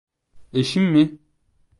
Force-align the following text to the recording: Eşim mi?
Eşim 0.53 0.83
mi? 0.83 1.17